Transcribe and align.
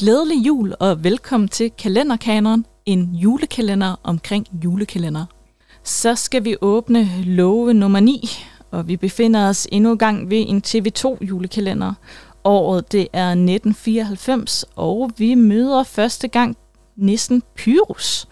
Glædelig 0.00 0.46
jul 0.46 0.74
og 0.80 1.04
velkommen 1.04 1.48
til 1.48 1.70
Kalenderkaneren, 1.78 2.66
en 2.86 3.14
julekalender 3.14 4.00
omkring 4.02 4.46
julekalender. 4.64 5.24
Så 5.84 6.14
skal 6.14 6.44
vi 6.44 6.56
åbne 6.60 7.08
love 7.24 7.74
nummer 7.74 8.00
9, 8.00 8.28
og 8.70 8.88
vi 8.88 8.96
befinder 8.96 9.48
os 9.48 9.68
endnu 9.72 9.96
gang 9.96 10.30
ved 10.30 10.44
en 10.48 10.62
TV2 10.66 11.24
julekalender. 11.24 11.94
Året 12.44 12.92
det 12.92 13.08
er 13.12 13.28
1994, 13.28 14.64
og 14.76 15.10
vi 15.16 15.34
møder 15.34 15.82
første 15.82 16.28
gang 16.28 16.56
nissen 16.96 17.42
Pyrus. 17.56 18.28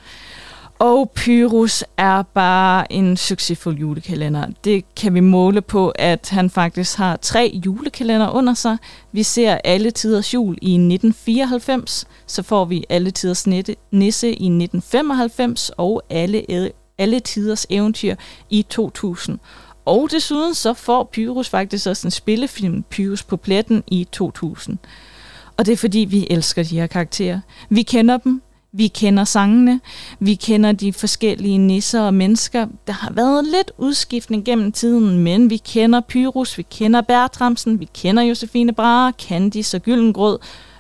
Og 0.79 1.11
Pyrus 1.11 1.85
er 1.97 2.23
bare 2.23 2.93
en 2.93 3.17
succesfuld 3.17 3.79
julekalender. 3.79 4.47
Det 4.65 4.95
kan 4.95 5.15
vi 5.15 5.21
måle 5.21 5.62
på, 5.62 5.89
at 5.89 6.29
han 6.31 6.51
faktisk 6.51 6.99
har 6.99 7.17
tre 7.17 7.61
julekalender 7.67 8.31
under 8.31 8.55
sig. 8.55 8.77
Vi 9.12 9.23
ser 9.23 9.59
Alle 9.65 9.91
Tiders 9.91 10.35
Jul 10.35 10.59
i 10.62 10.73
1994, 10.75 12.07
så 12.27 12.43
får 12.43 12.65
vi 12.65 12.85
Alle 12.89 13.11
Tiders 13.11 13.47
Nisse 13.91 14.29
i 14.29 14.47
1995 14.47 15.71
og 15.77 16.02
Alle, 16.11 16.45
alle 16.99 17.21
Tiders 17.21 17.66
Eventyr 17.71 18.15
i 18.51 18.66
2000. 18.71 19.38
Og 19.85 20.09
desuden 20.10 20.55
så 20.55 20.74
får 20.74 21.10
Pyrus 21.13 21.49
faktisk 21.49 21.87
også 21.87 22.07
en 22.07 22.10
spillefilm, 22.10 22.83
Pyrus 22.83 23.23
på 23.23 23.37
pletten, 23.37 23.85
i 23.87 24.09
2000. 24.13 24.79
Og 25.57 25.66
det 25.66 25.73
er 25.73 25.77
fordi, 25.77 25.99
vi 25.99 26.27
elsker 26.30 26.63
de 26.63 26.80
her 26.80 26.87
karakterer. 26.87 27.41
Vi 27.69 27.83
kender 27.83 28.16
dem, 28.16 28.43
vi 28.73 28.89
kender 28.89 29.25
sangene, 29.25 29.81
vi 30.21 30.35
kender 30.35 30.73
de 30.73 30.93
forskellige 30.93 31.59
nisser 31.59 32.01
og 32.01 32.15
mennesker. 32.15 32.67
Der 32.87 32.93
har 32.93 33.13
været 33.13 33.45
lidt 33.45 33.73
udskiftning 33.79 34.45
gennem 34.45 34.73
tiden, 34.73 35.19
men 35.19 35.51
vi 35.51 35.57
kender 35.57 36.01
Pyrus, 36.09 36.59
vi 36.59 36.63
kender 36.63 37.01
Bertramsen, 37.01 37.81
vi 37.81 37.89
kender 37.95 38.23
Josefine 38.23 38.73
Brahe, 38.73 39.13
Candice 39.29 39.77
og 39.77 39.83
Gyllengrød. 39.83 40.39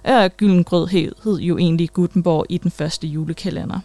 Øh, 0.08 0.30
Gyllengrød 0.36 0.88
hed, 0.88 1.12
hed 1.24 1.38
jo 1.38 1.58
egentlig 1.58 1.90
Gutenborg 1.90 2.46
i 2.48 2.58
den 2.58 2.70
første 2.70 3.06
julekalender. 3.06 3.80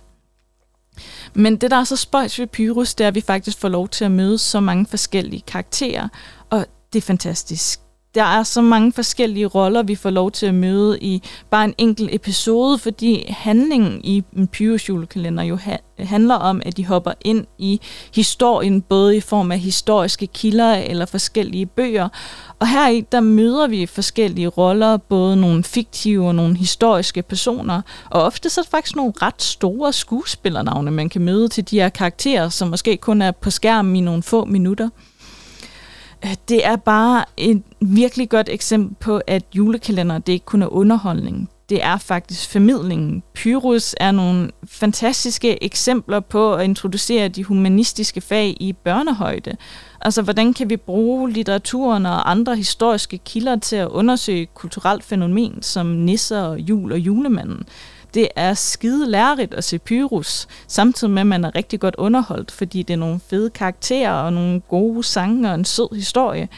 Men 1.34 1.56
det, 1.56 1.72
der 1.72 1.78
er 1.78 1.84
så 1.84 1.96
spøjs 1.96 2.40
ved 2.40 2.48
Pyrus, 2.48 2.96
det 2.96 3.04
er, 3.04 3.08
at 3.08 3.16
vi 3.16 3.22
faktisk 3.22 3.60
får 3.60 3.70
lov 3.70 3.90
til 3.90 4.06
at 4.06 4.12
møde 4.12 4.38
så 4.38 4.60
mange 4.60 4.86
forskellige 4.86 5.44
karakterer, 5.48 6.08
og 6.50 6.66
det 6.94 7.00
er 7.00 7.06
fantastisk 7.06 7.83
der 8.16 8.24
er 8.24 8.44
så 8.44 8.62
mange 8.62 8.92
forskellige 8.92 9.46
roller, 9.46 9.84
vi 9.84 9.96
får 9.96 10.10
lov 10.10 10.32
til 10.32 10.46
at 10.46 10.54
møde 10.54 11.00
i 11.00 11.22
bare 11.50 11.66
en 11.66 11.74
enkelt 11.78 12.10
episode, 12.14 12.78
fordi 12.78 13.26
handlingen 13.30 14.02
i 14.04 14.24
en 14.38 14.48
Pyrus 14.48 14.90
julekalender 14.90 15.44
jo 15.44 15.56
ha- 15.56 15.78
handler 16.00 16.36
om, 16.36 16.62
at 16.66 16.78
de 16.78 16.86
hopper 16.86 17.12
ind 17.26 17.46
i 17.58 17.82
historien, 18.16 18.82
både 18.82 19.18
i 19.18 19.20
form 19.20 19.52
af 19.52 19.60
historiske 19.60 20.28
kilder 20.28 20.74
eller 20.74 21.06
forskellige 21.06 21.66
bøger. 21.66 22.10
Og 22.60 22.68
her 22.68 22.90
i 22.90 23.02
der 23.02 23.20
møder 23.20 23.68
vi 23.68 23.86
forskellige 23.86 24.48
roller, 24.48 24.98
både 24.98 25.36
nogle 25.36 25.64
fiktive 25.64 26.28
og 26.28 26.36
nogle 26.36 26.58
historiske 26.58 27.22
personer, 27.22 27.82
og 28.10 28.24
ofte 28.24 28.50
så 28.50 28.62
er 28.62 28.64
det 28.64 28.72
faktisk 28.72 28.96
nogle 28.96 29.14
ret 29.22 29.42
store 29.42 29.94
skuespillernavne, 29.94 30.92
man 30.92 31.10
kan 31.10 31.22
møde 31.22 31.48
til 31.48 31.70
de 31.70 31.80
her 31.80 31.90
karakterer, 31.90 32.50
som 32.50 32.68
måske 32.68 32.98
kun 32.98 33.22
er 33.22 33.32
på 33.32 33.50
skærmen 33.50 33.96
i 33.96 34.02
nogle 34.02 34.24
få 34.24 34.46
minutter 34.46 34.90
Øh, 36.26 36.36
det 36.50 36.66
er 36.66 36.76
bare 36.76 37.26
et 37.38 37.64
virkelig 37.82 38.30
godt 38.30 38.50
eksempel 38.50 38.96
på, 39.00 39.22
at 39.28 39.44
julekalender 39.56 40.18
det 40.18 40.34
ikke 40.34 40.46
kun 40.46 40.62
er 40.62 40.74
underholdning. 40.74 41.50
Det 41.70 41.84
er 41.84 41.98
faktisk 41.98 42.52
formidlingen. 42.52 43.24
Pyrus 43.34 43.96
er 44.00 44.12
nogle 44.12 44.50
fantastiske 44.66 45.64
eksempler 45.64 46.20
på 46.20 46.54
at 46.54 46.64
introducere 46.66 47.28
de 47.28 47.44
humanistiske 47.44 48.22
fag 48.22 48.58
i 48.60 48.74
børnehøjde. 48.74 49.58
Altså, 50.02 50.22
hvordan 50.22 50.54
kan 50.54 50.70
vi 50.70 50.78
bruge 50.78 51.32
litteraturen 51.32 52.06
og 52.06 52.32
andre 52.32 52.56
historiske 52.56 53.18
kilder 53.18 53.56
til 53.56 53.76
at 53.76 53.88
undersøge 53.88 54.46
kulturelt 54.46 55.04
fænomen 55.04 55.62
som 55.62 55.86
nisser, 55.86 56.54
jul 56.54 56.92
og 56.92 57.00
julemanden? 57.00 57.64
Det 58.14 58.28
er 58.36 58.54
skide 58.54 59.12
lærerigt 59.12 59.54
at 59.54 59.64
se 59.64 59.80
Pyrus, 59.80 60.48
samtidig 60.68 61.14
med, 61.14 61.22
at 61.22 61.28
man 61.28 61.46
er 61.46 61.56
rigtig 61.56 61.80
godt 61.80 61.96
underholdt, 61.98 62.52
fordi 62.52 62.84
det 62.84 62.94
er 62.94 62.98
nogle 62.98 63.20
fede 63.30 63.50
karakterer 63.50 64.12
og 64.12 64.34
nogle 64.34 64.60
gode 64.60 65.04
sange 65.04 65.50
og 65.50 65.56
en 65.56 65.66
sød 65.66 65.96
historie. 65.96 66.50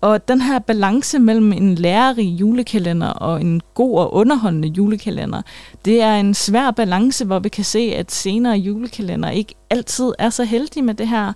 Og 0.00 0.28
den 0.28 0.40
her 0.40 0.58
balance 0.58 1.18
mellem 1.18 1.52
en 1.52 1.74
lærerig 1.74 2.26
julekalender 2.26 3.08
og 3.08 3.40
en 3.40 3.62
god 3.74 3.98
og 3.98 4.14
underholdende 4.14 4.68
julekalender, 4.68 5.42
det 5.84 6.02
er 6.02 6.14
en 6.14 6.34
svær 6.34 6.70
balance, 6.70 7.24
hvor 7.24 7.38
vi 7.38 7.48
kan 7.48 7.64
se, 7.64 7.78
at 7.78 8.12
senere 8.12 8.56
julekalender 8.56 9.30
ikke 9.30 9.54
altid 9.70 10.12
er 10.18 10.30
så 10.30 10.44
heldige 10.44 10.82
med 10.82 10.94
det 10.94 11.08
her, 11.08 11.28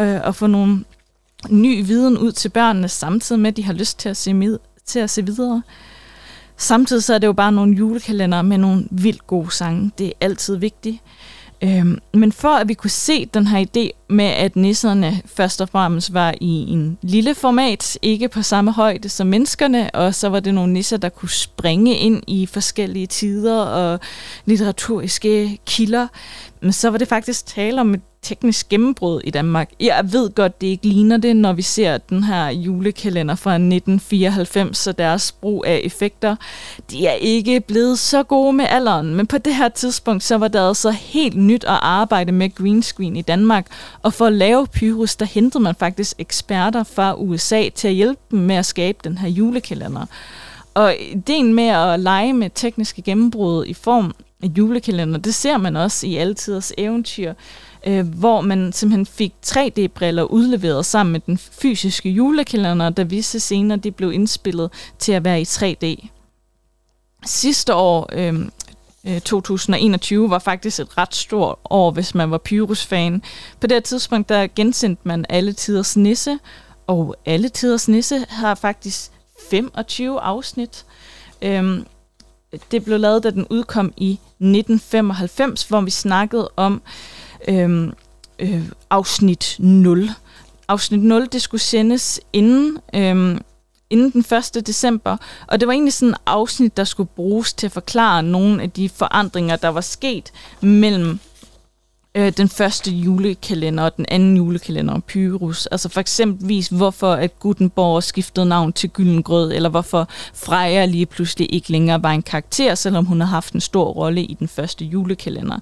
øh, 0.00 0.28
at 0.28 0.34
få 0.34 0.46
nogle 0.46 0.84
ny 1.50 1.86
viden 1.86 2.18
ud 2.18 2.32
til 2.32 2.48
børnene, 2.48 2.88
samtidig 2.88 3.40
med, 3.40 3.50
at 3.50 3.56
de 3.56 3.64
har 3.64 3.72
lyst 3.72 3.98
til 3.98 4.08
at 4.08 4.16
se, 4.16 4.34
med, 4.34 4.58
til 4.86 4.98
at 4.98 5.10
se 5.10 5.26
videre. 5.26 5.62
Samtidig 6.56 7.04
så 7.04 7.14
er 7.14 7.18
det 7.18 7.26
jo 7.26 7.32
bare 7.32 7.52
nogle 7.52 7.76
julekalender 7.76 8.42
med 8.42 8.58
nogle 8.58 8.84
vildt 8.90 9.26
gode 9.26 9.52
sange. 9.52 9.90
Det 9.98 10.06
er 10.06 10.12
altid 10.20 10.56
vigtigt. 10.56 10.98
Øhm, 11.62 11.98
men 12.14 12.32
for 12.32 12.48
at 12.48 12.68
vi 12.68 12.74
kunne 12.74 12.90
se 12.90 13.26
den 13.26 13.46
her 13.46 13.64
idé 13.64 14.04
med, 14.08 14.24
at 14.24 14.56
nisserne 14.56 15.22
først 15.26 15.60
og 15.60 15.68
fremmest 15.68 16.14
var 16.14 16.34
i 16.40 16.72
en 16.72 16.98
lille 17.02 17.34
format, 17.34 17.98
ikke 18.02 18.28
på 18.28 18.42
samme 18.42 18.72
højde 18.72 19.08
som 19.08 19.26
menneskerne, 19.26 19.90
og 19.94 20.14
så 20.14 20.28
var 20.28 20.40
det 20.40 20.54
nogle 20.54 20.72
nisser, 20.72 20.96
der 20.96 21.08
kunne 21.08 21.28
springe 21.28 21.96
ind 21.96 22.22
i 22.26 22.46
forskellige 22.46 23.06
tider 23.06 23.62
og 23.62 24.00
litteraturiske 24.44 25.58
kilder, 25.66 26.08
men 26.64 26.72
så 26.72 26.90
var 26.90 26.98
det 26.98 27.08
faktisk 27.08 27.46
tale 27.46 27.80
om 27.80 27.94
et 27.94 28.00
teknisk 28.22 28.68
gennembrud 28.68 29.20
i 29.24 29.30
Danmark. 29.30 29.70
Jeg 29.80 30.12
ved 30.12 30.30
godt, 30.34 30.60
det 30.60 30.66
ikke 30.66 30.86
ligner 30.86 31.16
det, 31.16 31.36
når 31.36 31.52
vi 31.52 31.62
ser 31.62 31.98
den 31.98 32.24
her 32.24 32.48
julekalender 32.48 33.34
fra 33.34 33.54
1994, 33.54 34.78
så 34.78 34.92
deres 34.92 35.32
brug 35.32 35.64
af 35.66 35.80
effekter. 35.84 36.36
De 36.90 37.06
er 37.06 37.12
ikke 37.12 37.60
blevet 37.60 37.98
så 37.98 38.22
gode 38.22 38.52
med 38.52 38.64
alderen, 38.68 39.14
men 39.14 39.26
på 39.26 39.38
det 39.38 39.54
her 39.54 39.68
tidspunkt, 39.68 40.22
så 40.22 40.38
var 40.38 40.48
det 40.48 40.68
altså 40.68 40.90
helt 40.90 41.36
nyt 41.36 41.64
at 41.64 41.78
arbejde 41.82 42.32
med 42.32 42.54
green 42.54 42.82
screen 42.82 43.16
i 43.16 43.22
Danmark, 43.22 43.66
og 44.02 44.12
for 44.12 44.26
at 44.26 44.32
lave 44.32 44.66
Pyrus, 44.66 45.16
der 45.16 45.26
hentede 45.26 45.62
man 45.62 45.74
faktisk 45.74 46.14
eksperter 46.18 46.82
fra 46.82 47.14
USA 47.14 47.68
til 47.74 47.88
at 47.88 47.94
hjælpe 47.94 48.20
dem 48.30 48.38
med 48.38 48.56
at 48.56 48.66
skabe 48.66 48.98
den 49.04 49.18
her 49.18 49.28
julekalender. 49.28 50.06
Og 50.74 50.94
ideen 51.12 51.54
med 51.54 51.68
at 51.68 52.00
lege 52.00 52.32
med 52.32 52.50
tekniske 52.54 53.02
gennembrud 53.02 53.66
i 53.66 53.74
form 53.74 54.14
julekalender, 54.42 55.18
det 55.18 55.34
ser 55.34 55.56
man 55.56 55.76
også 55.76 56.06
i 56.06 56.16
Altiders 56.16 56.72
eventyr 56.78 57.34
øh, 57.86 58.08
hvor 58.08 58.40
man 58.40 58.72
simpelthen 58.72 59.06
fik 59.06 59.34
3D-briller 59.46 60.22
udleveret 60.22 60.86
sammen 60.86 61.12
med 61.12 61.20
den 61.20 61.38
fysiske 61.38 62.10
julekalender, 62.10 62.90
der 62.90 63.04
visse 63.04 63.40
scener 63.40 63.76
de 63.76 63.90
blev 63.90 64.12
indspillet 64.12 64.70
til 64.98 65.12
at 65.12 65.24
være 65.24 65.40
i 65.40 65.44
3D. 65.44 66.08
Sidste 67.26 67.74
år, 67.74 68.08
øhm, 68.12 68.50
øh, 69.06 69.20
2021 69.20 70.30
var 70.30 70.38
faktisk 70.38 70.80
et 70.80 70.98
ret 70.98 71.14
stort 71.14 71.58
år, 71.70 71.90
hvis 71.90 72.14
man 72.14 72.30
var 72.30 72.38
Pyrus-fan. 72.38 73.22
På 73.60 73.66
det 73.66 73.84
tidspunkt, 73.84 74.28
der 74.28 74.46
gensendte 74.56 75.02
man 75.04 75.24
Alle 75.28 75.52
Tiders 75.52 75.96
Nisse, 75.96 76.38
og 76.86 77.16
Alle 77.26 77.48
Tiders 77.48 77.88
Nisse 77.88 78.26
har 78.28 78.54
faktisk 78.54 79.10
25 79.50 80.20
afsnit. 80.20 80.84
Øhm, 81.42 81.86
det 82.70 82.84
blev 82.84 83.00
lavet, 83.00 83.22
da 83.22 83.30
den 83.30 83.46
udkom 83.50 83.92
i 83.96 84.12
1995, 84.12 85.62
hvor 85.62 85.80
vi 85.80 85.90
snakkede 85.90 86.50
om 86.56 86.82
øh, 87.48 87.88
øh, 88.38 88.62
afsnit 88.90 89.56
0. 89.58 90.10
Afsnit 90.68 91.02
0, 91.02 91.28
det 91.32 91.42
skulle 91.42 91.60
sendes 91.60 92.20
inden, 92.32 92.78
øh, 92.94 93.40
inden 93.90 94.10
den 94.10 94.36
1. 94.56 94.66
december, 94.66 95.16
og 95.46 95.60
det 95.60 95.68
var 95.68 95.72
egentlig 95.72 95.94
sådan 95.94 96.12
et 96.12 96.18
afsnit, 96.26 96.76
der 96.76 96.84
skulle 96.84 97.10
bruges 97.16 97.52
til 97.52 97.66
at 97.66 97.72
forklare 97.72 98.22
nogle 98.22 98.62
af 98.62 98.70
de 98.70 98.88
forandringer, 98.88 99.56
der 99.56 99.68
var 99.68 99.80
sket 99.80 100.32
mellem 100.60 101.18
øh, 102.14 102.32
den 102.36 102.48
første 102.48 102.90
julekalender 102.90 103.84
og 103.84 103.96
den 103.96 104.06
anden 104.08 104.36
julekalender, 104.36 105.00
Pyrus. 105.00 105.66
Altså 105.66 105.88
for 105.88 106.00
eksempelvis, 106.00 106.68
hvorfor 106.68 107.12
at 107.12 107.38
Gutenborg 107.38 108.02
skiftede 108.02 108.46
navn 108.46 108.72
til 108.72 108.90
Gyllengrød, 108.90 109.52
eller 109.52 109.68
hvorfor 109.68 110.08
Freja 110.34 110.84
lige 110.84 111.06
pludselig 111.06 111.54
ikke 111.54 111.72
længere 111.72 112.02
var 112.02 112.10
en 112.10 112.22
karakter, 112.22 112.74
selvom 112.74 113.04
hun 113.04 113.20
har 113.20 113.28
haft 113.28 113.54
en 113.54 113.60
stor 113.60 113.84
rolle 113.84 114.22
i 114.22 114.34
den 114.34 114.48
første 114.48 114.84
julekalender. 114.84 115.58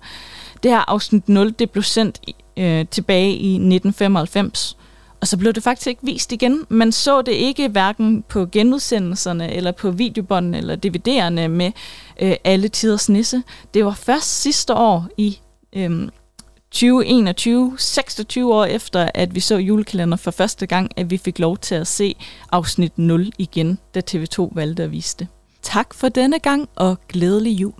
Det 0.63 0.71
her 0.71 0.91
afsnit 0.91 1.29
0, 1.29 1.55
det 1.59 1.71
blev 1.71 1.83
sendt 1.83 2.21
øh, 2.57 2.87
tilbage 2.91 3.31
i 3.31 3.53
1995, 3.55 4.77
og 5.21 5.29
så 5.29 5.37
blev 5.37 5.53
det 5.53 5.63
faktisk 5.63 5.87
ikke 5.87 6.01
vist 6.05 6.33
igen. 6.33 6.67
Man 6.69 6.93
så 6.93 7.23
det 7.23 7.33
ikke 7.33 7.69
hverken 7.69 8.25
på 8.29 8.47
genudsendelserne, 8.47 9.53
eller 9.53 9.73
på 9.73 9.91
videobåndene, 9.91 10.59
eller 10.59 10.77
DVD'erne 10.77 11.49
med 11.49 11.73
øh, 12.23 12.35
alle 12.45 12.69
tiders 12.69 13.09
nisse. 13.09 13.43
Det 13.75 13.85
var 13.85 13.95
først 13.95 14.41
sidste 14.43 14.75
år 14.75 15.07
i 15.17 15.39
øh, 15.73 16.09
2021, 16.73 17.75
26 17.79 18.55
år 18.55 18.65
efter, 18.65 19.11
at 19.15 19.35
vi 19.35 19.41
så 19.41 19.57
julekalender 19.57 20.17
for 20.17 20.31
første 20.31 20.67
gang, 20.67 20.91
at 20.97 21.11
vi 21.11 21.17
fik 21.17 21.39
lov 21.39 21.59
til 21.59 21.75
at 21.75 21.87
se 21.87 22.15
afsnit 22.53 22.99
0 22.99 23.33
igen, 23.39 23.79
da 23.95 24.01
TV2 24.11 24.49
valgte 24.55 24.83
at 24.83 24.93
vise 24.93 25.17
det. 25.19 25.29
Tak 25.63 25.95
for 25.95 26.09
denne 26.09 26.39
gang, 26.39 26.69
og 26.77 26.97
glædelig 27.09 27.51
jul. 27.61 27.73